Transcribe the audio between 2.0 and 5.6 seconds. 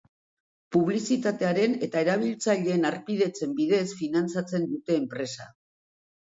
erabiltzaileen harpidetzen bidez finantzaten dute enpresa.